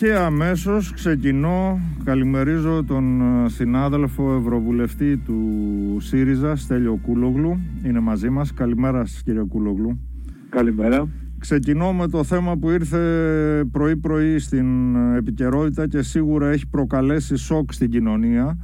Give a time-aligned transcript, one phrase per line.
[0.00, 5.36] Και αμέσως ξεκινώ, καλημερίζω τον ε, συνάδελφο Ευρωβουλευτή του
[6.00, 7.60] ΣΥΡΙΖΑ, Στέλιο Κούλογλου.
[7.84, 8.54] Είναι μαζί μας.
[8.54, 10.00] Καλημέρα σας κύριε Κούλογλου.
[10.48, 11.08] Καλημέρα.
[11.38, 12.98] Ξεκινώ με το θέμα που ήρθε
[13.72, 18.58] πρωί-πρωί στην επικαιρότητα και σίγουρα έχει προκαλέσει σοκ στην κοινωνία.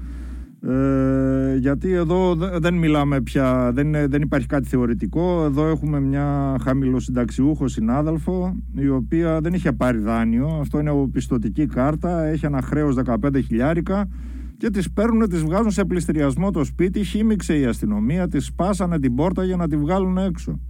[0.69, 5.45] Ε, γιατί εδώ δεν μιλάμε πια, δεν, δεν υπάρχει κάτι θεωρητικό.
[5.45, 10.59] Εδώ έχουμε μια χαμηλοσυνταξιούχο συνάδελφο, η οποία δεν είχε πάρει δάνειο.
[10.61, 13.15] Αυτό είναι πιστοτική κάρτα, έχει ένα χρέος 15
[13.45, 14.09] χιλιάρικα
[14.57, 17.05] και τις παίρνουν, τις βγάζουν σε πληστηριασμό το σπίτι.
[17.05, 20.61] Χύμιξε η αστυνομία, τις σπάσανε την πόρτα για να τη βγάλουν έξω.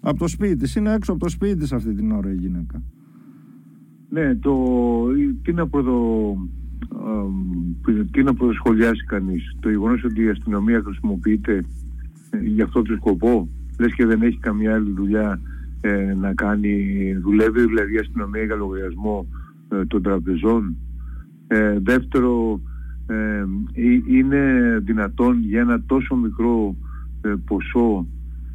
[0.00, 2.82] Από το σπίτι της, είναι έξω από το σπίτι της αυτή την ώρα η γυναίκα.
[4.08, 4.54] Ναι, το,
[5.42, 5.68] τι να
[8.10, 9.56] τι να προσχολιάσει κανείς.
[9.60, 11.64] Το γεγονός ότι η αστυνομία χρησιμοποιείται
[12.30, 15.40] ε, για αυτό το σκοπό, λες και δεν έχει καμιά άλλη δουλειά
[15.80, 19.26] ε, να κάνει, δουλεύει δηλαδή η αστυνομία για λογαριασμό
[19.68, 20.76] ε, των τραπεζών.
[21.46, 22.60] Ε, δεύτερο,
[24.06, 24.42] είναι
[24.82, 26.76] δυνατόν για ένα τόσο μικρό
[27.44, 28.06] ποσό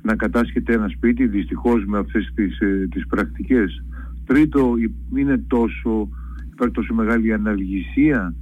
[0.01, 2.57] να κατάσχεται ένα σπίτι, δυστυχώς με αυτές τις,
[2.89, 3.83] τις πρακτικές.
[4.25, 4.73] Τρίτο,
[5.15, 6.09] είναι τόσο
[6.53, 8.35] υπάρχει τόσο μεγάλη αναλγησία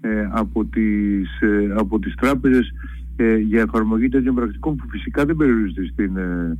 [0.00, 2.72] ε, από, τις, ε, από τις τράπεζες
[3.16, 6.58] ε, για εφαρμογή τέτοιων πρακτικών που φυσικά δεν περιορίζεται στην, ε,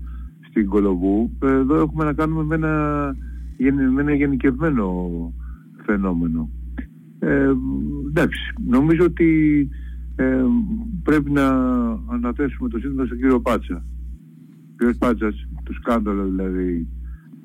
[0.48, 1.30] στην Κολοβού.
[1.42, 3.16] Εδώ έχουμε να κάνουμε με ένα,
[3.92, 5.08] με ένα γενικευμένο
[5.84, 6.48] φαινόμενο.
[8.08, 9.68] εντάξει, νομίζω ότι
[11.02, 11.48] πρέπει να
[12.06, 13.84] αναθέσουμε το σύνδεσμο στον κύριο Πάτσα.
[14.72, 16.88] Ο κύριος Πάτσας, το σκάνδαλο δηλαδή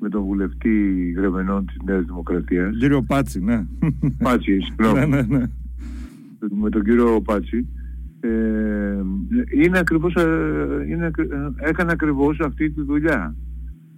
[0.00, 2.76] με τον βουλευτή Γρεμενών της Νέας Δημοκρατίας.
[2.76, 3.66] Κύριο Πάτσι, ναι.
[4.22, 4.98] Πάτσι, συγγνώμη.
[4.98, 5.46] ναι, ναι, ναι.
[6.60, 7.66] Με τον κύριο Πάτσι.
[8.20, 9.00] Ε,
[9.62, 13.36] είναι ακριβώς, ε, είναι, ε, έκανε ακριβώς αυτή τη δουλειά.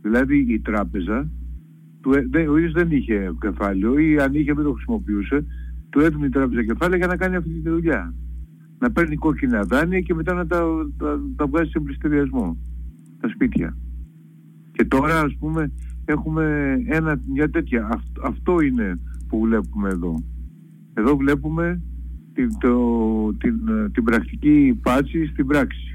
[0.02, 1.30] Δηλαδή η τράπεζα,
[2.00, 2.10] του,
[2.50, 5.44] ο ίδιος δεν είχε κεφάλαιο ή αν είχε δεν το χρησιμοποιούσε,
[5.90, 8.14] του έδινε η τράπεζα κεφάλαιο για να κάνει αυτή τη δουλειά.
[8.78, 10.64] Να παίρνει κόκκινα δάνεια και μετά να τα,
[10.96, 12.56] τα, τα βγάζει σε πληστηριασμό.
[13.20, 13.76] Τα σπίτια.
[14.72, 15.72] Και τώρα ας πούμε
[16.10, 18.00] έχουμε ένα, μια τέτοια.
[18.24, 20.14] Αυτό, είναι που βλέπουμε εδώ.
[20.94, 21.82] Εδώ βλέπουμε
[22.32, 23.54] την, το, την,
[23.92, 25.90] την πρακτική πάτση στην πράξη.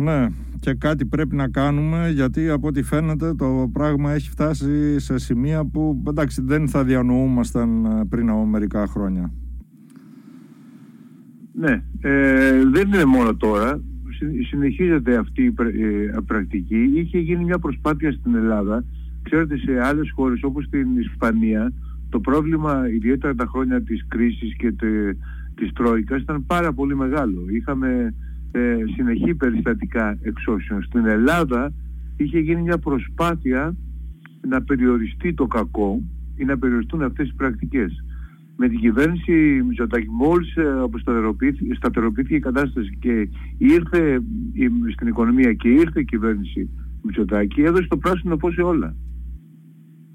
[0.00, 0.28] Ναι,
[0.60, 5.64] και κάτι πρέπει να κάνουμε γιατί από ό,τι φαίνεται το πράγμα έχει φτάσει σε σημεία
[5.64, 9.32] που εντάξει δεν θα διανοούμασταν ε, πριν από μερικά χρόνια.
[11.52, 13.80] Ναι, ε, δεν είναι μόνο τώρα
[14.48, 16.90] συνεχίζεται αυτή η ε, πρακτική.
[16.94, 18.84] Είχε γίνει μια προσπάθεια στην Ελλάδα.
[19.22, 21.72] Ξέρετε, σε άλλες χώρες όπως στην Ισπανία,
[22.08, 25.12] το πρόβλημα ιδιαίτερα τα χρόνια της κρίσης και τε,
[25.54, 27.44] της Τρόικας ήταν πάρα πολύ μεγάλο.
[27.48, 28.14] Είχαμε
[28.52, 30.82] ε, συνεχή περιστατικά εξώσεων.
[30.82, 31.72] Στην Ελλάδα
[32.16, 33.76] είχε γίνει μια προσπάθεια
[34.48, 36.02] να περιοριστεί το κακό
[36.36, 38.04] ή να περιοριστούν αυτές οι πρακτικές
[38.60, 40.84] με την κυβέρνηση Μητσοτάκη μόλις ε,
[41.76, 44.20] σταθεροποιήθηκε η κατάσταση και ήρθε
[44.92, 46.70] στην οικονομία και ήρθε η κυβέρνηση
[47.02, 48.94] Μητσοτάκη έδωσε το πράσινο φως σε όλα.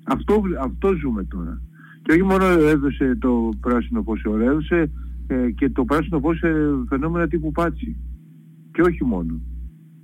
[0.04, 1.62] Αυτό, αυτό ζούμε τώρα.
[2.02, 4.92] Και όχι μόνο έδωσε το πράσινο φως σε όλα, έδωσε
[5.28, 6.48] ε, και το πράσινο φως σε
[6.90, 7.96] φαινόμενα τύπου πάτσι.
[8.72, 9.42] Και όχι μόνο.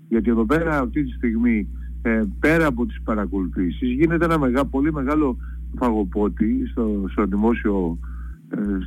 [0.08, 1.68] Γιατί εδώ πέρα αυτή τη στιγμή
[2.02, 5.38] ε, πέρα από τις παρακολουθήσεις γίνεται ένα μεγά, πολύ μεγάλο
[5.78, 8.19] φαγοπότη στο, στο δημόσιο ε,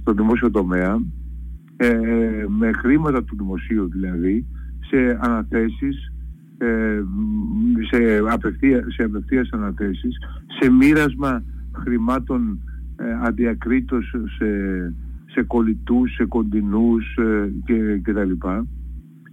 [0.01, 0.99] στο δημόσιο τομέα
[1.77, 4.47] ε, με χρήματα του δημοσίου δηλαδή
[4.89, 6.13] σε αναθέσεις
[6.59, 7.03] ε,
[7.91, 10.17] σε, απευθεία, σε απευθείας αναθέσεις
[10.61, 11.43] σε μοίρασμα
[11.73, 12.61] χρημάτων
[12.97, 14.47] ε, αδιακρίτως σε,
[15.27, 17.19] σε κολλητούς, σε κοντινούς
[17.65, 18.67] και, και τα λοιπά.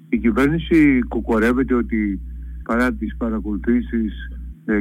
[0.10, 2.22] Η κυβέρνηση κοκορεύεται ότι
[2.64, 4.14] παρά τις παρακολουθήσεις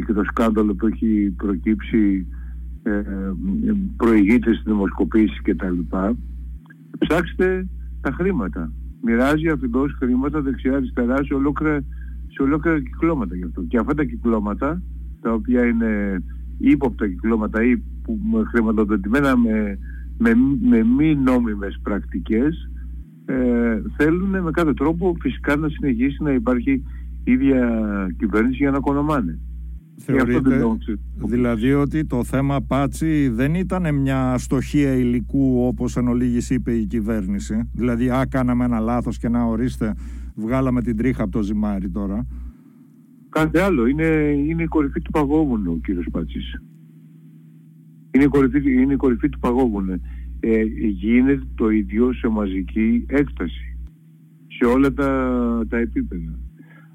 [0.07, 2.38] και το σκάνδαλο που έχει προκύψει ε,
[3.97, 5.78] προηγείται στη δημοσκοπήση κτλ.
[6.99, 7.66] Ψάξτε
[8.00, 8.72] τα χρήματα.
[9.03, 11.84] Μοιράζει αφιντός χρήματα δεξιά-αριστερά σε ολόκληρα,
[12.28, 13.62] σε ολόκληρα κυκλώματα γι' αυτό.
[13.62, 14.83] Και αυτά τα κυκλώματα,
[15.21, 16.22] τα οποία είναι
[16.59, 18.19] ύποπτα κυκλώματα ή που
[18.50, 19.79] χρηματοδοτημένα με,
[20.19, 22.70] με, με μη νόμιμες πρακτικές,
[23.25, 26.85] ε, θέλουν με κάθε τρόπο φυσικά να συνεχίσει να υπάρχει
[27.25, 27.85] ίδια
[28.19, 29.38] κυβέρνηση για να κονομάνε.
[30.00, 30.65] Θεωρείτε
[31.25, 36.87] δηλαδή ότι το θέμα Πάτσι δεν ήταν μια στοχεία υλικού όπως εν ολίγης είπε η
[36.87, 39.95] κυβέρνηση; Δηλαδή α, κάναμε ένα λάθος και να ορίστε
[40.35, 42.27] βγάλαμε την τρίχα από το ζυμάρι τώρα.
[43.29, 43.87] Κάτι άλλο.
[43.87, 44.05] Είναι,
[44.47, 46.62] είναι η κορυφή του παγόβουνου ο κύριος Πάτσης.
[48.11, 50.01] Είναι η κορυφή, είναι η κορυφή του παγόβουνου.
[50.41, 53.77] Ε, γίνεται το ίδιο σε μαζική έκταση.
[54.47, 56.39] Σε όλα τα, τα επίπεδα.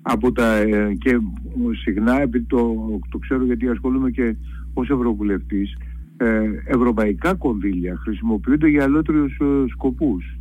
[0.06, 1.20] Από τα, ε, και
[1.84, 2.76] συχνά, επειδή το,
[3.10, 4.36] το ξέρω γιατί ασχολούμαι και
[4.74, 5.76] ως Ευρωβουλευτής,
[6.18, 10.40] ε, ευρωπαϊκά κονδύλια χρησιμοποιούνται για αλλότερους ε, σκοπούς.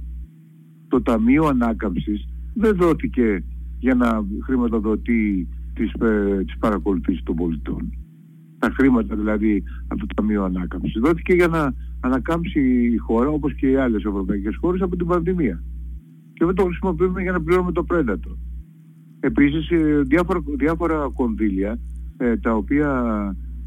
[0.88, 3.44] Το Ταμείο Ανάκαμψης δεν δόθηκε
[3.78, 7.92] για να χρηματοδοτεί τις, ε, τις παρακολουθήσεις των πολιτών.
[8.58, 11.00] Τα χρήματα δηλαδή από το Ταμείο Ανάκαμψης.
[11.00, 12.60] Δόθηκε για να ανακάμψει
[12.92, 15.62] η χώρα όπως και οι άλλες ευρωπαϊκές χώρες από την πανδημία.
[16.32, 18.38] Και δεν το χρησιμοποιούμε για να πληρώνουμε το πρέντατο.
[19.24, 21.78] Επίσης ε, διάφορα, διάφορα κονδύλια
[22.16, 22.90] ε, τα οποία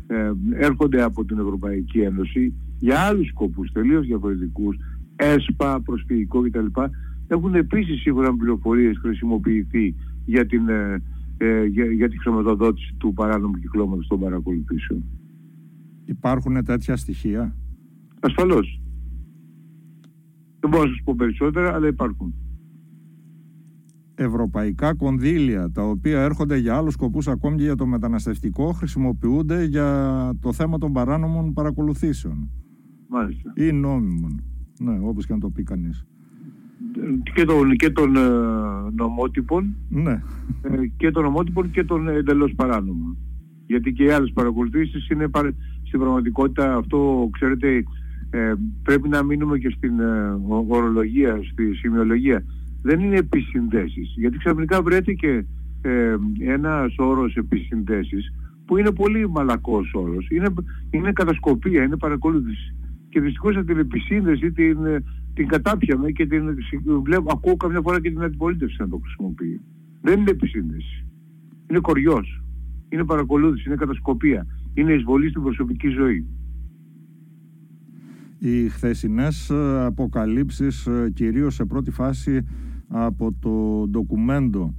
[0.08, 4.78] ε, έρχονται από την Ευρωπαϊκή Ένωση για άλλους σκοπούς τελείως διαφορετικούς,
[5.16, 6.66] ΕΣΠΑ, προσφυγικό κτλ.
[7.28, 10.62] Έχουν επίσης σίγουρα πληροφορίες χρησιμοποιηθεί για την,
[11.70, 15.04] για, για τη χρηματοδότηση του παράνομου κυκλώματος των παρακολουθήσεων.
[16.06, 17.56] Υπάρχουν τέτοια στοιχεία;
[18.20, 18.82] Ασφαλώς.
[20.60, 22.34] Δεν μπορώ να σας πω περισσότερα, αλλά υπάρχουν
[24.16, 30.32] ευρωπαϊκά κονδύλια τα οποία έρχονται για άλλους σκοπούς ακόμη και για το μεταναστευτικό χρησιμοποιούνται για
[30.42, 32.50] το θέμα των παράνομων παρακολουθήσεων.
[33.08, 33.54] Μάλιστα.
[33.56, 34.44] ή νόμιμων.
[34.80, 36.06] Ναι, όπως και να το πει κανείς.
[37.34, 38.22] Και των, και των ε,
[38.96, 39.76] νομότυπων.
[39.90, 40.22] Ναι.
[40.62, 43.18] ε, και των νομότυπων και των εντελώς παράνομων.
[43.68, 45.30] Γιατί και οι άλλες παρακολουθήσεις είναι
[45.84, 47.84] στην πραγματικότητα αυτό ξέρετε
[48.30, 48.54] ε,
[48.84, 49.94] πρέπει να μείνουμε και στην
[50.68, 52.44] ορολογία, στη σημειολογία
[52.86, 54.14] δεν είναι επισυνδέσεις.
[54.16, 55.46] Γιατί ξαφνικά βρέθηκε
[55.82, 58.34] ε, ένας όρος επισυνδέσεις
[58.66, 60.28] που είναι πολύ μαλακός όρος.
[60.30, 60.54] Είναι,
[60.90, 62.76] είναι κατασκοπία, είναι παρακολούθηση.
[63.10, 64.78] Και δυστυχώς την επισύνδεση την,
[65.34, 66.44] την κατάπιαμε και την
[67.04, 69.62] βλέπω, ακούω καμιά φορά και την αντιπολίτευση να το χρησιμοποιεί.
[70.02, 71.06] Δεν είναι επισύνδεση.
[71.70, 72.44] Είναι κοριός.
[72.90, 74.48] Είναι παρακολούθηση, είναι κατασκοπία.
[74.74, 76.26] Είναι εισβολή στην προσωπική ζωή.
[78.40, 79.52] Οι χθεσινές
[79.86, 82.46] αποκαλύψεις ε, κυρίως σε πρώτη φάση
[82.88, 84.74] από το ντοκουμέντο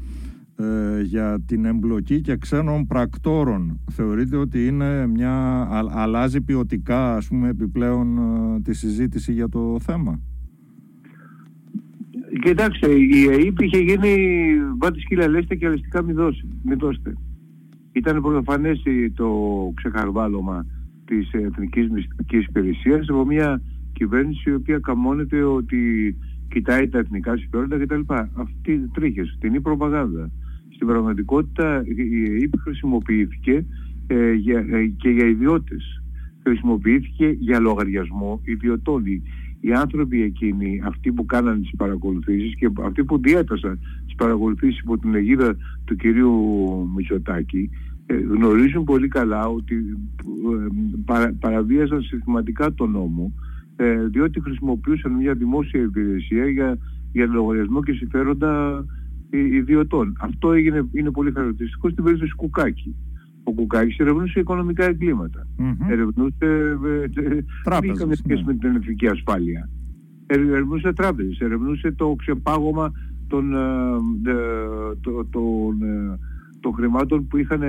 [0.56, 7.48] ε, για την εμπλοκή και ξένων πρακτόρων θεωρείτε ότι είναι μια, αλλάζει ποιοτικά ας πούμε
[7.48, 10.20] επιπλέον ε, τη συζήτηση για το θέμα;
[12.42, 14.16] Κοιτάξτε, η ΕΕΠ είχε γίνει
[14.78, 17.12] βάτη σκύλα λέστε και αλεστικά μη, δώσει, μη δώστε.
[17.92, 18.82] Ήταν πρωτοφανές
[19.14, 19.30] το
[19.74, 20.66] ξεχαρβάλωμα
[21.04, 23.62] της Εθνικής Μυστικής Υπηρεσίας από μια
[23.92, 26.16] κυβέρνηση η οποία καμώνεται ότι
[26.48, 28.00] κοιτάει τα εθνικά συμφέροντα κτλ.
[28.34, 30.30] Αυτή η τρίχες, η προπαγάνδα.
[30.74, 33.64] Στην πραγματικότητα η ΕΕΠ χρησιμοποιήθηκε
[34.06, 36.02] ε, για, ε, και για ιδιώτες.
[36.42, 39.06] Χρησιμοποιήθηκε για λογαριασμό ιδιωτών.
[39.60, 44.98] Οι, άνθρωποι εκείνοι, αυτοί που κάνανε τις παρακολουθήσεις και αυτοί που διέτασαν τις παρακολουθήσεις υπό
[44.98, 46.34] την αιγίδα του κυρίου
[46.96, 47.70] Μητσοτάκη,
[48.06, 49.74] ε, γνωρίζουν πολύ καλά ότι
[51.12, 53.32] ε, παραβίασαν συστηματικά τον νόμο
[53.76, 56.78] ε, διότι χρησιμοποιούσαν μια δημόσια υπηρεσία για,
[57.12, 58.84] για λογαριασμό και συμφέροντα
[59.30, 60.16] ιδιωτών.
[60.20, 62.96] Αυτό έγινε, είναι πολύ χαρακτηριστικό στην περίπτωση Κουκάκη.
[63.44, 65.46] Ο Κουκάκης ερευνούσε οικονομικά εγκλήματα.
[65.58, 65.90] Mm-hmm.
[65.90, 66.78] Ερευνούσε.
[67.62, 67.98] Τράπεζες.
[67.98, 68.52] Δεν σχέση ναι.
[68.52, 69.68] με την εθνική ασφάλεια.
[70.26, 71.38] Ερευνούσε τράπεζες.
[71.40, 72.92] Ερευνούσε το ξεπάγωμα
[73.28, 73.50] των,
[75.00, 75.28] το,
[76.60, 77.62] των χρημάτων που είχαν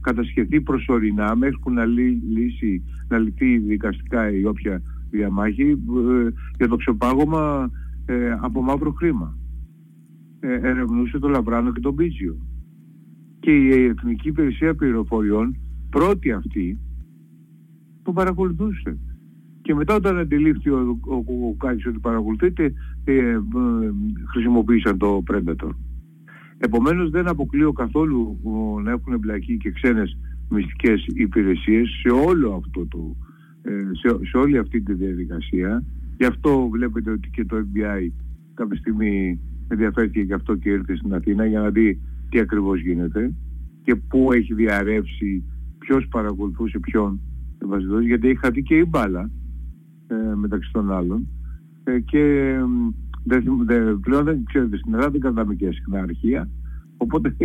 [0.00, 4.82] κατασχεθεί προσωρινά μέχρι που να, λύσει, να λυθεί δικαστικά η όποια
[5.12, 7.70] διαμάχη ε, για το ξεπάγωμα
[8.06, 9.36] ε, από μαύρο χρήμα.
[10.40, 12.36] Ε, ερευνούσε το Λαμπράνο και τον Πίτσιο.
[13.40, 15.56] Και η Εθνική Υπηρεσία Πληροφοριών,
[15.90, 16.78] πρώτη αυτή,
[18.02, 18.98] το παρακολουθούσε.
[19.62, 21.56] Και μετά όταν αντιλήφθη ο, ο, ο,
[21.88, 22.72] ότι παρακολουθείται,
[23.04, 23.40] ε, ε,
[24.30, 25.70] χρησιμοποίησαν το Predator.
[26.58, 28.38] Επομένως δεν αποκλείω καθόλου
[28.84, 33.31] να έχουν εμπλακεί και ξένες μυστικές υπηρεσίες σε όλο αυτό το, ε,
[33.92, 35.84] σε, σε όλη αυτή τη διαδικασία.
[36.18, 38.10] Γι' αυτό βλέπετε ότι και το FBI
[38.54, 43.34] κάποια στιγμή ενδιαφέρθηκε και αυτό και ήρθε στην Αθήνα για να δει τι ακριβώς γίνεται
[43.82, 45.44] και πού έχει διαρρεύσει,
[45.78, 47.20] ποιος παρακολουθούσε ποιον
[48.06, 49.30] γιατί είχα δει και η μπάλα
[50.06, 51.28] ε, μεταξύ των άλλων
[51.84, 52.54] ε, και
[53.24, 53.40] δε,
[54.00, 56.48] πλέον δεν ξέρετε στην Ελλάδα δεν κρατάμε και συχνά αρχεία
[57.02, 57.36] Οπότε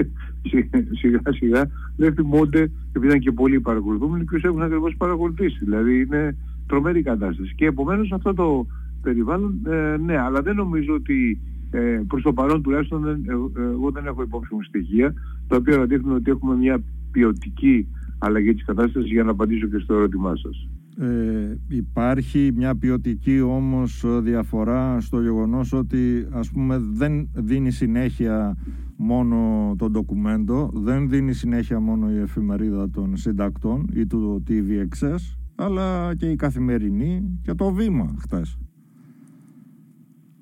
[1.00, 5.58] σιγά σιγά δεν θυμούνται, επειδή ήταν και πολλοί παρακολουθούμενοι, και έχουν ακριβώς παρακολουθήσει.
[5.64, 6.36] Δηλαδή είναι
[6.68, 7.56] τρομερή κατάσταση.
[7.56, 8.66] Και επομένως αυτό το
[9.02, 11.40] περιβάλλον, ε, ναι, αλλά δεν νομίζω ότι
[11.72, 15.14] ε, προς το παρόν τουλάχιστον δεν, ε, ε, εγώ δεν έχω υπόψη μου στοιχεία
[15.48, 17.88] τα οποία δείχνουν ότι έχουμε μια ποιοτική
[18.18, 20.68] αλλαγή της κατάστασης για να απαντήσω και στο ερώτημά σας.
[21.00, 28.58] Ε, υπάρχει μια ποιοτική όμως διαφορά στο γεγονός ότι ας πούμε δεν δίνει συνέχεια
[28.96, 36.16] μόνο το ντοκουμέντο, δεν δίνει συνέχεια μόνο η εφημερίδα των συντακτών ή του TVXS, αλλά
[36.16, 38.58] και η καθημερινή και το βήμα χτες.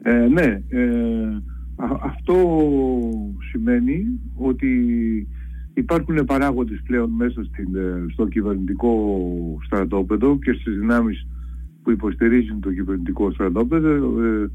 [0.01, 1.41] Ε, ναι, ε,
[2.01, 2.35] αυτό
[3.51, 5.27] σημαίνει ότι
[5.75, 9.17] υπάρχουν παράγοντες πλέον μέσα στην, ε, στο κυβερνητικό
[9.65, 11.27] στρατόπεδο και στις δυνάμεις
[11.83, 13.89] που υποστηρίζουν το κυβερνητικό στρατόπεδο
[14.21, 14.49] ε,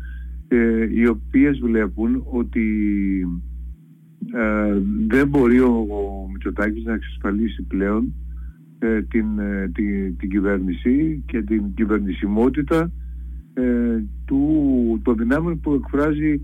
[0.53, 2.67] ε, οι οποίες βλέπουν ότι
[4.33, 8.15] ε, δεν μπορεί ο, ο Μητσοτάκης να εξασφαλίσει πλέον
[8.79, 9.27] ε, την,
[9.73, 12.91] την, την κυβέρνηση και την κυβερνησιμότητα
[14.25, 16.41] του, των δυνάμεων που εκφράζει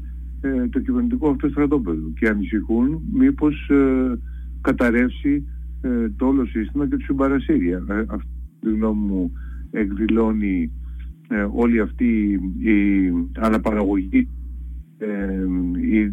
[0.70, 3.70] το κυβερνητικό αυτό στρατόπεδο και ανησυχούν μήπως
[4.60, 5.44] καταρρεύσει
[6.16, 7.84] το όλο σύστημα και τους συμπαρασύρια.
[8.08, 8.28] αυτή
[8.60, 9.32] τη γνώμη μου
[9.70, 10.72] εκδηλώνει
[11.28, 14.28] ε, όλη αυτή η αναπαραγωγή
[14.98, 15.44] ε,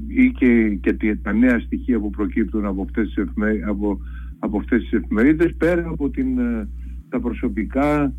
[0.08, 4.00] ή και, και τα νέα στοιχεία που προκύπτουν από αυτές τις, εφημε, από,
[4.40, 6.70] από αυτές τις εφημερίδες πέρα από την, ε,
[7.10, 8.14] τα προσωπικά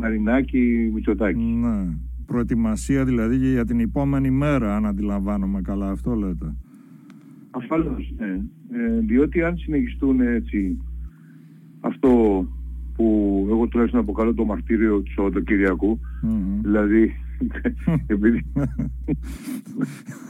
[0.00, 1.42] Μαρινάκη Μητσοτάκη.
[1.42, 1.96] Ναι.
[2.26, 6.56] Προετοιμασία δηλαδή για την επόμενη μέρα αν αντιλαμβάνομαι καλά αυτό λέτε.
[7.54, 8.40] Ασφαλώς, ναι.
[8.78, 10.78] Ε, διότι αν συνεχιστούν έτσι
[11.80, 12.44] αυτό
[12.96, 16.00] που εγώ τουλάχιστον αποκαλώ το μαρτύριο του Σαββατοκυριακού.
[16.00, 16.60] Mm-hmm.
[16.62, 17.12] Δηλαδή,
[18.06, 18.44] επειδή,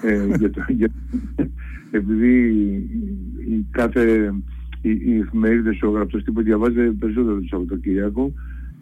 [0.03, 0.89] ε, για το, για,
[1.91, 2.49] επειδή
[3.49, 4.35] η, κάθε
[4.81, 8.33] η, η εφημερίδες, ο γραπτός τύπος διαβάζεται περισσότερο το Σαββατοκυριακό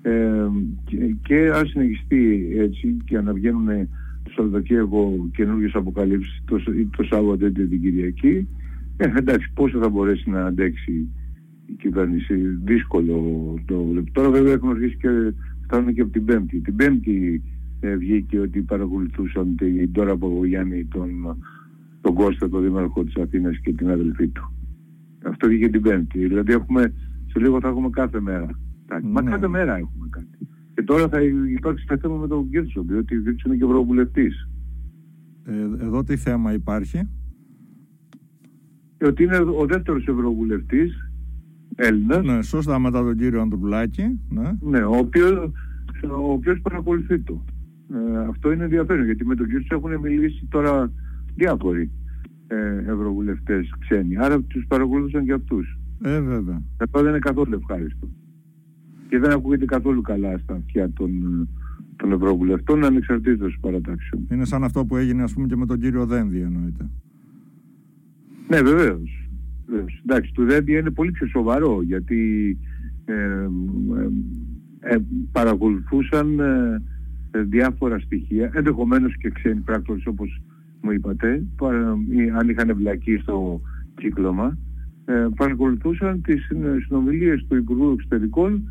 [0.03, 0.49] ε,
[0.85, 3.69] και, και αν συνεχιστεί έτσι και αναβγαίνουν
[4.23, 6.63] το Σαββατοκύριακο καινούργιες αποκαλύψεις το,
[6.97, 8.47] το Σάββατο ή την Κυριακή
[9.01, 11.09] ε, εντάξει πόσο θα μπορέσει να αντέξει
[11.67, 12.35] η κυβέρνηση.
[12.65, 13.15] Δύσκολο
[13.65, 14.11] το βλέπω.
[14.13, 15.09] Τώρα βέβαια έχουμε αρχίσει και
[15.65, 16.61] φτάνουμε και από την Πέμπτη.
[16.61, 17.43] Την Πέμπτη
[17.81, 21.37] ε, βγήκε ότι παρακολουθούσαν την τώρα από Γιάννη τον,
[22.01, 24.53] τον Κώστα, τον Δήμαρχο της Αθήνας και την αδελφή του.
[25.25, 26.19] Αυτό βγήκε την Πέμπτη.
[26.27, 26.93] Δηλαδή έχουμε,
[27.27, 28.47] σε λίγο θα έχουμε κάθε μέρα.
[28.47, 29.11] Ναι.
[29.11, 30.50] Μα κάθε μέρα έχουμε κάτι.
[30.81, 31.23] Και τώρα θα
[31.57, 34.49] υπάρξει το θέμα με τον Κίρτσο, διότι ο Κίρτσο είναι και ευρωβουλευτής.
[35.45, 37.09] Ε, εδώ τι θέμα υπάρχει;
[38.99, 41.11] Ε, ότι είναι ο δεύτερος ευρωβουλευτής
[41.77, 42.25] Έλληνας.
[42.25, 44.21] Ναι, σωστά μετά τον κύριο Ανδρουλάκη.
[44.29, 45.53] Ναι, ναι ο οποίος,
[46.11, 47.45] ο οποίος παρακολουθεί το.
[47.95, 50.93] Ε, αυτό είναι ενδιαφέρον γιατί με τον κύριο έχουν μιλήσει τώρα
[51.35, 51.91] διάφοροι
[52.47, 54.17] ε, ευρωβουλευτές ξένοι.
[54.17, 55.79] Άρα τους παρακολουθούσαν και αυτούς.
[56.03, 56.63] Ε, βέβαια.
[56.77, 58.09] Αυτό δεν είναι καθόλου ευχάριστο.
[59.11, 61.11] Και δεν ακούγεται καθόλου καλά στα αυτιά των,
[61.97, 64.27] των ευρωβουλευτών ανεξαρτήτως παρατάξεων.
[64.33, 66.91] Είναι σαν αυτό που έγινε ας πούμε και με τον κύριο Δένδη εννοείται.
[68.49, 69.29] Ναι βεβαίως.
[70.07, 72.59] Εντάξει, το ΔΕΔΙΑ είναι πολύ πιο σοβαρό γιατί
[73.05, 73.49] ε, ε,
[74.81, 74.97] ε
[75.33, 76.39] παρακολουθούσαν
[77.31, 80.43] ε, διάφορα στοιχεία, ενδεχομένως και ξένοι πράκτορες όπως
[80.81, 81.45] μου είπατε,
[82.39, 83.61] αν είχαν εμπλακεί στο
[83.95, 84.59] κύκλωμα,
[85.37, 86.47] παρακολουθούσαν τις
[86.87, 88.69] συνομιλίες του Υπουργού Εξωτερικών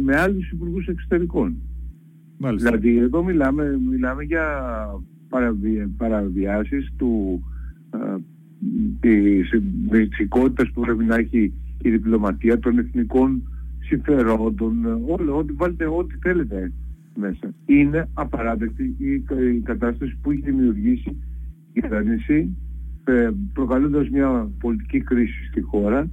[0.00, 1.56] με άλλους Υπουργούς Εξωτερικών.
[2.38, 2.70] Μάλιστα.
[2.70, 4.46] Δηλαδή εδώ μιλάμε, μιλάμε για
[5.96, 7.42] παραβιάσεις του
[9.00, 9.50] της
[9.90, 13.42] μυστικότητας που πρέπει να έχει η διπλωματία των εθνικών
[13.80, 16.72] συμφερόντων, όλο, ό,τι βάλετε ό,τι θέλετε
[17.16, 17.54] μέσα.
[17.66, 19.24] Είναι απαράδεκτη η,
[19.56, 21.16] η κατάσταση που έχει δημιουργήσει
[21.72, 22.56] η κυβέρνηση
[23.04, 26.10] ε, προκαλώντας μια πολιτική κρίση στη χώρα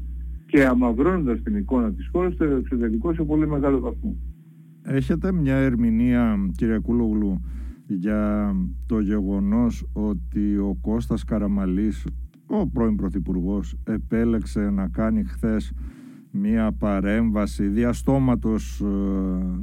[0.51, 4.15] και αμαυρώνοντας την εικόνα της χώρας στο εξωτερικό σε πολύ μεγάλο βαθμό.
[4.81, 7.41] Έχετε μια ερμηνεία, κύριε Κούλογλου,
[7.87, 8.53] για
[8.85, 12.05] το γεγονός ότι ο Κώστας Καραμαλής
[12.47, 15.73] ο πρώην Πρωθυπουργός επέλεξε να κάνει χθες
[16.31, 18.85] μία παρέμβαση διαστόματος ε,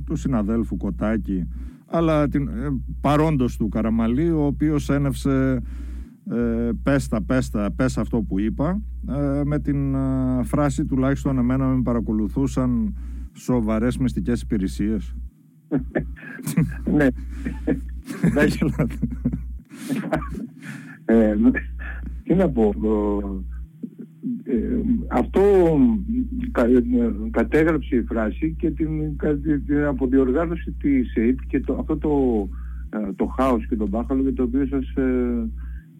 [0.05, 1.49] του συναδέλφου Κοτάκη
[1.87, 2.53] αλλά την, ε,
[3.01, 5.63] παρόντος του Καραμαλή ο οποίος ένευσε
[6.31, 8.81] ε, πέστα, πέστα, πες αυτό που είπα.
[9.09, 9.97] Ε, με την
[10.43, 12.95] φράση τουλάχιστον εμένα με παρακολουθούσαν
[13.33, 15.15] σοβαρές μυστικές υπηρεσίες.
[16.97, 17.07] Ναι.
[22.25, 22.73] Τι να πω,
[24.45, 25.41] ε, αυτό
[26.53, 26.83] κα, ε,
[27.31, 29.17] κατέγραψε η φράση και την,
[29.67, 32.49] την αποδιοργάνωση της ΕΕΠ και το, αυτό το,
[32.91, 34.93] ε, το χάος και τον μπάχαλο για το οποίο σας,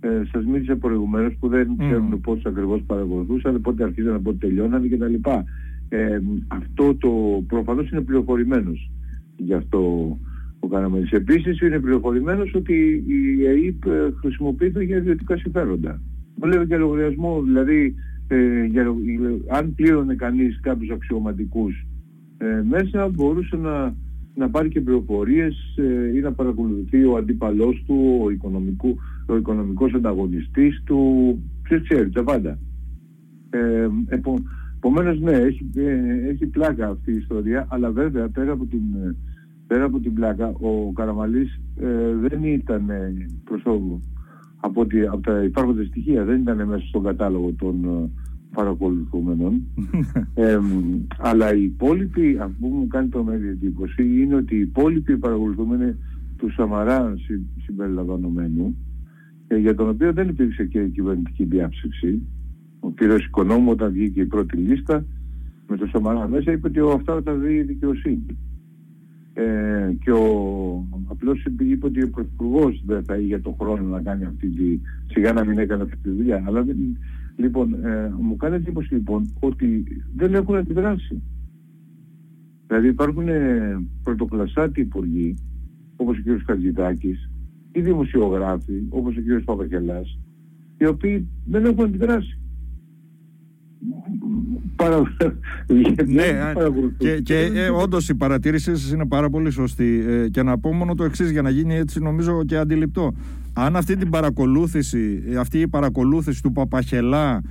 [0.01, 1.85] ε, ε, σας μίλησε προηγουμένως που δεν mm.
[1.85, 5.15] ξέρουν πώς ακριβώς παρακολουθούσαν, πότε αρχίζαν, πότε τελειώναν κτλ.
[5.89, 8.91] Ε, αυτό το προφανώς είναι πληροφορημένος
[9.37, 9.79] γι' αυτό
[10.59, 11.11] ο Καναμέλης.
[11.11, 16.01] Επίσης είναι πληροφορημένος ότι η ΕΕΠ χρησιμοποιείται για ιδιωτικά συμφέροντα
[16.47, 17.95] λέω για λογαριασμό, δηλαδή
[18.29, 18.95] ε, για,
[19.49, 21.87] αν πλήρωνε κανείς κάποιους αξιωματικούς
[22.39, 23.95] ε, μέσα μπορούσε να,
[24.39, 29.95] να πάρει και πληροφορίες ε, ή να παρακολουθεί ο αντίπαλός του, ο, οικονομικού, ο οικονομικός
[29.95, 30.99] ανταγωνιστής του,
[31.63, 32.59] ποιος ξέρεις, τα πάντα.
[33.51, 34.35] Ε, επο,
[34.77, 38.83] επομένως ναι, έχει, ε, έχει πλάκα αυτή η ιστορία, αλλά βέβαια πέρα από την,
[39.67, 41.61] πέρα από την πλάκα ο Καραμαλής
[42.21, 42.91] δεν ήταν
[43.45, 44.01] προς το
[44.61, 48.11] από, ότι, από τα υπάρχοντα στοιχεία, δεν ήταν μέσα στον κατάλογο των ε,
[48.55, 49.63] παρακολουθούμενων.
[50.35, 50.59] ε,
[51.19, 55.95] αλλά οι υπόλοιποι, αυτό που μου κάνει το μέγιστη εντύπωση, είναι ότι οι υπόλοιποι παρακολουθούμενοι
[56.37, 57.15] του Σαμαρά
[57.65, 58.77] συμπεριλαμβανομένου,
[59.47, 62.23] ε, για τον οποίο δεν υπήρξε και κυβερνητική διάψευση.
[62.81, 63.01] Ο κ.
[63.27, 65.05] Οικονόμου όταν βγήκε η πρώτη λίστα
[65.69, 68.27] με το Σαμαρά μέσα είπε ότι αυτά θα δει η δικαιοσύνη.
[69.33, 70.27] Ε, και ο,
[71.09, 75.33] απλώς είπε ότι ο Πρωθυπουργός δεν θα είχε το χρόνο να κάνει αυτή τη, σιγά
[75.33, 76.45] να μην έκανε αυτή τη δουλειά.
[76.47, 76.65] Αλλά
[77.39, 79.85] λοιπόν, ε, μου κάνει εντύπωση λοιπόν ότι
[80.17, 81.23] δεν έχουν αντιδράσει.
[82.67, 85.35] Δηλαδή υπάρχουν ε, πρωτοκλασσάτοι υπουργοί,
[85.97, 86.43] όπως ο κ.
[86.47, 87.31] Χατζητάκης,
[87.73, 89.45] ή δημοσιογράφοι, όπως ο κ.
[89.45, 90.19] Παπαγελάς,
[90.79, 92.39] οι οποίοι δεν έχουν αντιδράσει.
[94.77, 95.03] Παρα...
[96.07, 96.53] ναι,
[96.99, 100.73] και, και ε, όντως η παρατήρησή σας είναι πάρα πολύ σωστή ε, και να πω
[100.73, 103.15] μόνο το εξής για να γίνει έτσι νομίζω και αντιληπτό
[103.59, 107.43] αν αυτή την παρακολούθηση αυτή η παρακολούθηση του Παπαχελά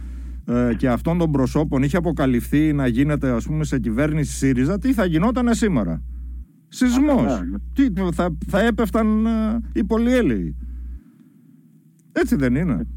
[0.45, 4.93] ε, και αυτών των προσώπων είχε αποκαλυφθεί να γίνεται ας πούμε σε κυβέρνηση ΣΥΡΙΖΑ τι
[4.93, 6.01] θα γινόταν σήμερα;
[6.67, 7.57] Σεισμός ναι.
[7.73, 10.55] τι, θα, θα έπεφταν ε, οι πολυέλαιοι
[12.11, 12.87] έτσι δεν είναι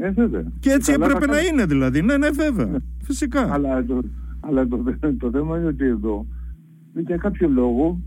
[0.00, 0.44] ε, βέβαια.
[0.60, 2.02] Και έτσι έπρεπε να είναι δηλαδή.
[2.02, 2.66] Ναι, ναι, βέβαια.
[2.66, 2.78] Ναι.
[3.02, 3.52] Φυσικά.
[3.52, 4.00] Αλλά, το,
[4.40, 4.82] αλλά το,
[5.18, 6.26] το, θέμα είναι ότι εδώ
[7.06, 8.00] για κάποιο λόγο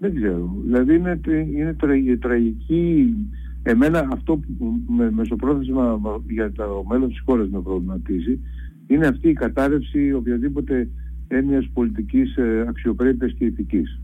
[0.00, 0.56] δεν ξέρω.
[0.64, 1.20] Δηλαδή είναι,
[1.54, 3.14] είναι τραγική.
[3.62, 8.40] Εμένα αυτό που με μεσοπρόθεσμα για το μέλλον της χώρας με προβληματίζει
[8.86, 10.88] είναι αυτή η κατάρρευση οποιαδήποτε
[11.28, 14.00] έννοιας πολιτικής ε, αξιοπρέπειας και ηθικής.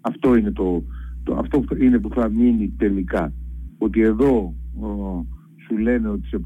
[0.00, 0.84] Αυτό είναι, το,
[1.22, 3.32] το, αυτό είναι που θα μείνει τελικά.
[3.78, 4.54] Ότι εδώ
[5.66, 6.40] σου λένε ότι σε,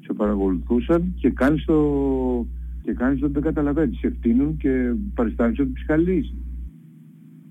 [0.00, 2.46] σε παρακολουθούσαν και κάνεις το,
[2.82, 3.98] και κάνεις ότι δεν καταλαβαίνεις.
[3.98, 6.34] Σε φτύνουν και παριστάνεις ότι ψυχαλείς.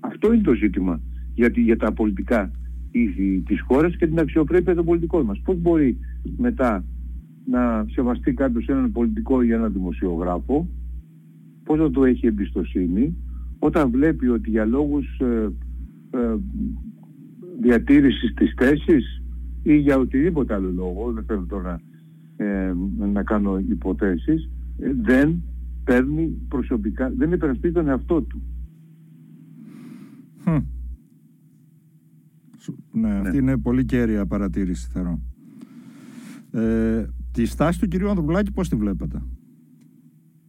[0.08, 1.00] Αυτό είναι το ζήτημα
[1.34, 2.50] για, για τα πολιτικά
[2.90, 5.40] ήθη της χώρας και την αξιοπρέπεια των πολιτικών μας.
[5.44, 5.98] Πώς μπορεί
[6.36, 6.84] μετά
[7.44, 10.68] να σεβαστεί κάποιος έναν πολιτικό ή έναν δημοσιογράφο,
[11.64, 13.16] πώς θα του έχει εμπιστοσύνη,
[13.58, 15.52] όταν βλέπει ότι για λόγους ε,
[16.10, 16.36] ε,
[17.60, 19.22] διατήρησης της θέσης
[19.62, 21.80] ή για οτιδήποτε άλλο λόγο, δεν θέλω τώρα
[22.36, 22.72] ε,
[23.12, 25.42] να κάνω υποθέσεις, ε, δεν
[25.84, 28.42] παίρνει προσωπικά, δεν υπερασπίζει τον εαυτό του.
[32.92, 33.36] Ναι, αυτή ναι.
[33.36, 35.20] είναι πολύ κέρια παρατήρηση θεωρώ.
[36.52, 39.22] Ε, τη στάση του κυρίου Ανδρουλάκη πώς τη βλέπετε;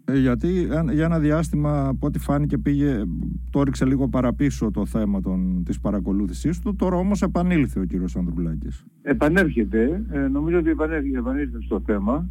[0.06, 0.48] Ε, γιατί
[0.92, 3.04] για ένα διάστημα από ό,τι φάνηκε πήγε,
[3.50, 8.16] το έριξε λίγο παραπίσω το θέμα των, της παρακολούθησής του, τώρα όμως επανήλθε ο κύριος
[8.16, 8.86] Ανδρουλάκης.
[9.02, 12.30] Επανέρχεται, ε, νομίζω ότι επανέρχεται, επανέρχεται στο θέμα,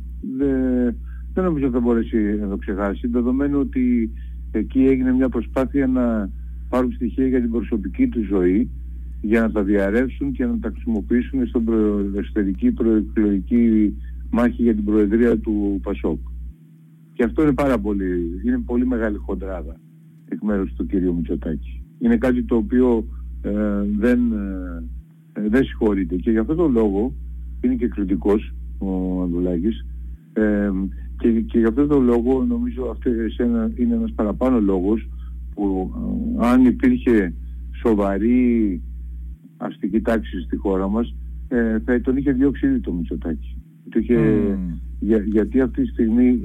[1.32, 4.10] δεν νομίζω ότι θα μπορέσει να το ξεχάσει, δεδομένου ότι
[4.50, 6.30] εκεί έγινε μια προσπάθεια να
[6.68, 8.70] πάρουν στοιχεία για την προσωπική τους ζωή,
[9.20, 11.68] για να τα διαρρεύσουν και να τα χρησιμοποιήσουν στην
[12.16, 13.94] εσωτερική προεκλογική
[14.30, 16.18] μάχη για την Προεδρία του Πασόκ.
[17.12, 19.80] Και αυτό είναι πάρα πολύ, είναι πολύ μεγάλη χοντράδα
[20.28, 21.82] εκ μέρους του κυρίου Μητσοτάκη.
[21.98, 23.06] Είναι κάτι το οποίο
[23.42, 23.50] ε,
[23.98, 24.32] δεν,
[25.32, 27.14] ε, δεν συγχωρείται και γι' αυτό τον λόγο
[27.60, 29.86] είναι και κριτικός ο Ανδουλάκης
[30.32, 30.70] ε,
[31.18, 33.10] και, και γι' αυτό τον λόγο νομίζω αυτό
[33.76, 35.08] είναι ένας παραπάνω λόγος
[35.58, 35.92] που
[36.40, 37.34] ε, αν υπήρχε
[37.82, 38.80] σοβαρή
[39.56, 41.14] αστική τάξη στη χώρα μας
[41.48, 43.56] ε, θα τον είχε διώξει ήδη το Μητσοτάκη.
[44.98, 46.40] για, γιατί αυτή τη στιγμή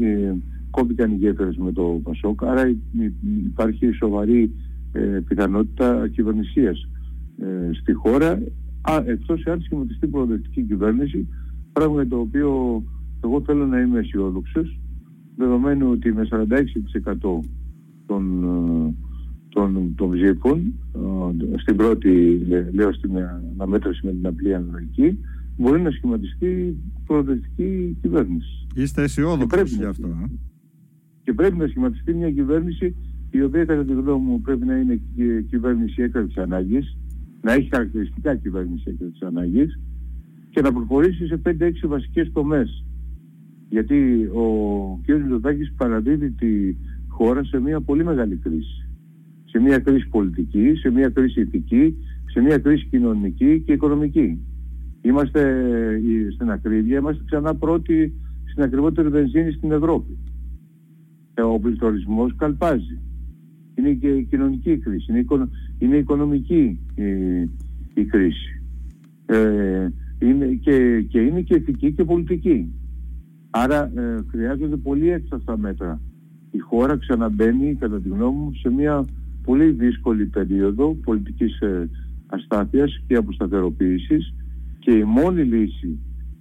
[0.69, 2.75] κόμπηκαν οι γέφυρες με το Πασόκ, άρα
[3.45, 4.51] υπάρχει σοβαρή
[4.91, 6.87] ε, πιθανότητα κυβερνησίας
[7.39, 8.41] ε, στη χώρα,
[8.81, 11.27] α, εκτός εάν σχηματιστεί προοδευτική κυβέρνηση,
[11.73, 12.83] πράγμα για το οποίο
[13.23, 14.79] εγώ θέλω να είμαι αισιόδοξος,
[15.35, 17.39] δεδομένου ότι με 46%
[18.05, 18.93] των, ε,
[19.49, 20.73] των, των ψήφων,
[21.53, 22.41] ε, στην πρώτη,
[22.73, 23.11] λέω στην
[23.57, 25.19] αναμέτρηση με την απλή αναλογική,
[25.57, 28.67] μπορεί να σχηματιστεί προοδευτική κυβέρνηση.
[28.75, 30.07] Είστε αισιόδοξοι γι' αυτό.
[31.23, 32.95] Και πρέπει να σχηματιστεί μια κυβέρνηση
[33.29, 35.01] η οποία κατά τη γνώμη μου πρέπει να είναι
[35.49, 36.97] κυβέρνηση έκτακτης ανάγκης,
[37.41, 39.79] να έχει χαρακτηριστικά κυβέρνηση έκτακτης ανάγκης
[40.49, 42.85] και να προχωρήσει σε 5-6 βασικές τομές.
[43.69, 44.45] Γιατί ο
[45.05, 45.09] κ.
[45.09, 46.75] Μητσοτάκης παραδίδει τη
[47.13, 48.87] χώρα σε μια πολύ μεγάλη κρίση.
[49.45, 51.95] Σε μια κρίση πολιτική, σε μια κρίση ηθική,
[52.25, 54.39] σε μια κρίση κοινωνική και οικονομική.
[55.01, 55.41] Είμαστε
[55.93, 58.13] ε, στην ακρίβεια, είμαστε ξανά πρώτοι
[58.51, 60.17] στην ακριβότερη βενζίνη στην Ευρώπη.
[61.33, 62.99] Ε, ο πληθωρισμός καλπάζει.
[63.75, 65.27] Είναι και η κοινωνική κρίση, είναι, η
[65.79, 67.03] είναι οικονομική η,
[67.93, 68.61] η κρίση.
[69.25, 69.87] Ε,
[70.19, 72.73] είναι και, και είναι και ηθική και πολιτική.
[73.49, 76.01] Άρα ε, χρειάζονται πολύ έξαστα μέτρα.
[76.53, 79.05] Η χώρα ξαναμπαίνει, κατά τη γνώμη μου, σε μια
[79.43, 81.89] πολύ δύσκολη περίοδο πολιτικής ε,
[82.27, 84.33] αστάθειας και αποσταθεροποίησης
[84.79, 85.99] Και η μόνη λύση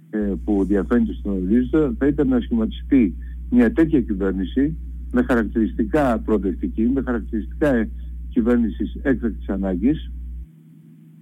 [0.09, 3.15] ε, που διαφαίνεται στον ορίζοντα θα ήταν να σχηματιστεί
[3.49, 4.77] μια τέτοια κυβέρνηση
[5.11, 7.89] με χαρακτηριστικά προοδευτική, με χαρακτηριστικά ε,
[8.29, 10.11] κυβέρνησης έκτακτης ανάγκης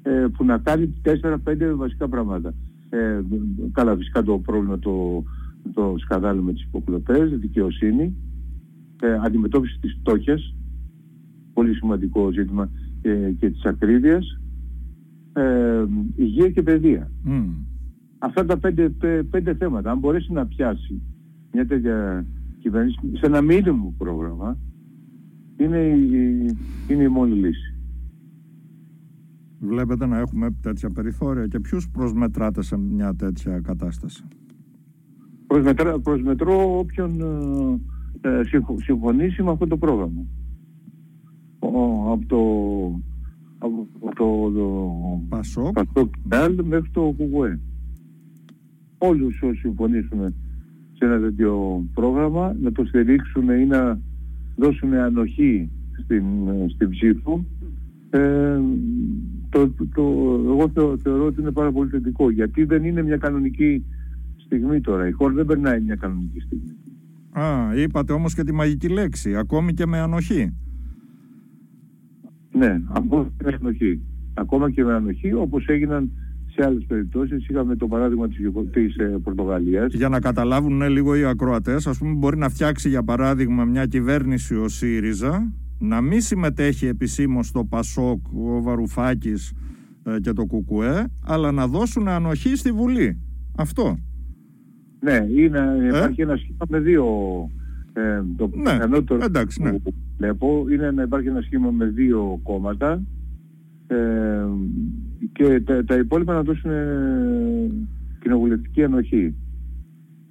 [0.01, 1.37] ε, που να κάνει 4-5
[1.75, 2.53] βασικά πράγματα.
[2.89, 3.21] Ε,
[3.71, 5.23] καλά φυσικά το πρόβλημα το,
[5.73, 8.15] το σκαδάλι με τις υποκλοπές, δικαιοσύνη,
[9.01, 10.55] ε, αντιμετώπιση της φτώχειας,
[11.53, 12.69] πολύ σημαντικό ζήτημα
[13.01, 14.39] ε, και της ακρίβειας,
[15.33, 15.85] ε,
[16.15, 17.11] υγεία και παιδεία.
[18.17, 18.89] Αυτά τα πέντε,
[19.29, 21.01] πέντε θέματα, αν μπορέσει να πιάσει
[21.51, 22.25] μια τέτοια
[22.59, 24.57] κυβέρνηση σε ένα μήνυμο πρόγραμμα,
[25.57, 26.45] είναι η,
[26.87, 27.75] είναι η μόνη λύση.
[29.59, 34.23] Βλέπετε να έχουμε τέτοια περιθώρια και ποιους προσμετράτε σε μια τέτοια κατάσταση;
[35.47, 37.21] Προσμετρά, προσμετρώ όποιον
[38.21, 38.43] ε, ε
[38.83, 40.25] συμφωνήσει με αυτό το πρόγραμμα.
[41.59, 42.39] Ο, από το
[43.57, 44.95] από το, το
[45.29, 45.77] Πασόκ,
[46.63, 47.59] μέχρι το Κουκουέ.
[48.97, 50.35] Όλους όσοι συμφωνήσουν
[50.93, 53.99] σε ένα τέτοιο πρόγραμμα να το στηρίξουν ή να
[54.55, 55.69] δώσουν ανοχή
[56.03, 56.23] στην,
[56.73, 57.45] στην ψήφο
[58.09, 58.59] ε,
[59.49, 60.03] το, το,
[60.45, 60.71] εγώ
[61.03, 63.85] θεωρώ ότι είναι πάρα πολύ θετικό γιατί δεν είναι μια κανονική
[64.45, 65.07] στιγμή τώρα.
[65.07, 66.75] Η χώρα δεν περνάει μια κανονική στιγμή.
[67.31, 70.53] Α, είπατε όμως και τη μαγική λέξη, ακόμη και με ανοχή.
[72.51, 74.01] Ναι, ακόμα και με ανοχή.
[74.33, 76.11] Ακόμα και με ανοχή όπως έγιναν
[76.55, 77.47] σε άλλες περιπτώσεις.
[77.47, 78.37] Είχαμε το παράδειγμα της,
[78.71, 79.93] της ε, Πορτογαλίας.
[79.93, 83.85] Για να καταλάβουν ναι, λίγο οι ακροατές, ας πούμε μπορεί να φτιάξει για παράδειγμα μια
[83.85, 89.53] κυβέρνηση ο ΣΥΡΙΖΑ, να μην συμμετέχει επισήμως στο ΠΑΣΟΚ, ο Βαρουφάκης
[90.03, 93.19] ε, και το ΚΚΕ, αλλά να δώσουν ανοχή στη Βουλή.
[93.57, 93.97] Αυτό.
[95.01, 97.05] Ναι, είναι, ε; υπάρχει ένα σχήμα με δύο
[97.93, 99.79] ε, το ναι, πιθανότερο εντάξει, ναι.
[99.79, 103.01] που βλέπω είναι να υπάρχει ένα σχήμα με δύο κόμματα
[103.87, 104.45] ε,
[105.31, 107.71] και τα, τα υπόλοιπα να δώσουν ε,
[108.21, 109.35] κοινοβουλευτική ανοχή.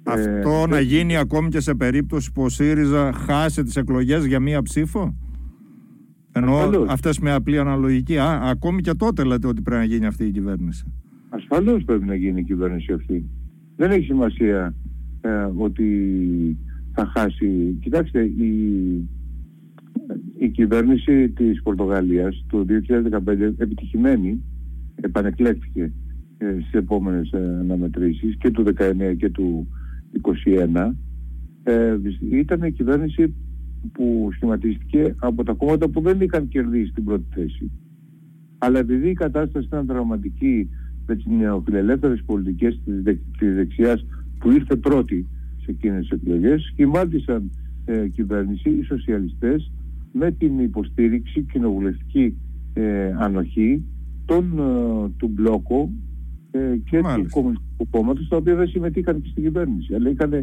[0.03, 4.39] Αυτό ε, να γίνει ακόμη και σε περίπτωση που ο ΣΥΡΙΖΑ χάσει τις εκλογές για
[4.39, 5.15] μία ψήφο;
[6.31, 8.17] Ενώ αυτές με απλή αναλογική.
[8.17, 10.93] Α, ακόμη και τότε λέτε ότι πρέπει να γίνει αυτή η κυβέρνηση.
[11.29, 13.29] Ασφαλώς πρέπει να γίνει η κυβέρνηση αυτή.
[13.75, 14.75] Δεν έχει σημασία
[15.21, 16.57] ε, ότι
[16.93, 17.77] θα χάσει.
[17.81, 18.53] Κοιτάξτε, η,
[20.37, 22.65] η κυβέρνηση της Πορτογαλίας το
[23.27, 24.43] 2015 επιτυχημένη
[24.95, 25.91] επανεκλέχθηκε
[26.37, 29.67] ε, στις επόμενες ε, αναμετρήσεις και του 19 και του
[30.45, 30.91] 21
[31.63, 31.97] ε,
[32.31, 33.35] ήταν η κυβέρνηση
[33.91, 37.71] που σχηματίστηκε από τα κόμματα που δεν είχαν κερδίσει την πρώτη θέση.
[38.57, 40.69] Αλλά επειδή η κατάσταση ήταν δραματική
[41.07, 42.81] με τις νεοφιλελεύθερες πολιτικές
[43.37, 44.05] της δεξιάς
[44.39, 45.27] που ήρθε πρώτη
[45.63, 47.51] σε εκείνες τις εκλογές σχημάτισαν
[47.85, 49.71] ε, κυβέρνηση οι σοσιαλιστές
[50.11, 52.37] με την υποστήριξη κοινοβουλευτική
[52.73, 53.83] ε, ανοχή
[54.25, 55.89] των, ε, του μπλόκου
[56.51, 60.33] ε, και του Κομμουνιστικού Κόμματος τα οποία δεν συμμετείχαν και στην κυβέρνηση αλλά είχαν,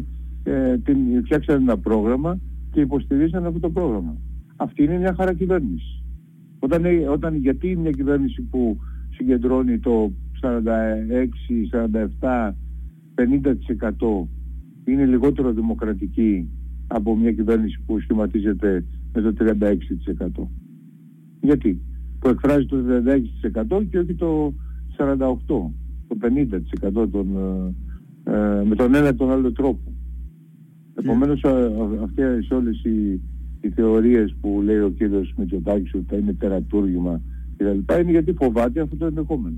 [0.43, 2.39] ε, την, φτιάξαν ένα πρόγραμμα
[2.71, 4.17] και υποστηρίζαν αυτό το πρόγραμμα.
[4.55, 6.03] Αυτή είναι μια χαρά κυβέρνησης.
[6.59, 11.65] Όταν, όταν, γιατί μια κυβέρνηση που συγκεντρώνει το 46,
[12.21, 12.53] 47,
[13.15, 14.27] 50%
[14.85, 16.49] είναι λιγότερο δημοκρατική
[16.87, 19.33] από μια κυβέρνηση που σχηματίζεται με το
[20.39, 20.47] 36%.
[21.41, 21.81] Γιατί;
[22.19, 22.77] Που εκφράζει το
[23.71, 24.53] 36% και όχι το
[24.97, 25.71] 48%,
[26.07, 27.27] το 50% των,
[28.23, 29.91] ε, ε, με τον ένα ή τον άλλο τρόπο.
[30.95, 31.43] Επομένως
[32.03, 33.21] αυτές όλες οι,
[33.61, 37.21] οι θεωρίες που λέει ο κύριος Μητσοτάκης ότι θα είναι τερατούργημα
[37.57, 37.91] κλπ.
[37.99, 39.55] είναι γιατί φοβάται αυτό το ενδεχόμενο.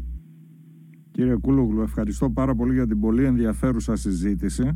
[1.12, 4.74] Κύριε Κούλογλου, ευχαριστώ πάρα πολύ για την πολύ ενδιαφέρουσα συζήτηση.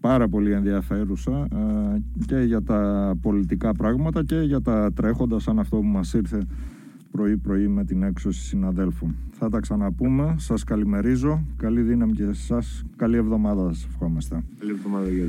[0.00, 5.76] Πάρα πολύ ενδιαφέρουσα ε, και για τα πολιτικά πράγματα και για τα τρέχοντα σαν αυτό
[5.76, 6.46] που μας ήρθε
[7.10, 9.06] πρωί πρωί με την έξωση συναδέλφου.
[9.30, 14.42] Θα τα ξαναπούμε, σας καλημερίζω, καλή δύναμη και σε εσάς, καλή εβδομάδα σας ευχόμαστε.
[14.58, 15.24] Καλή εβδομάδα, γεια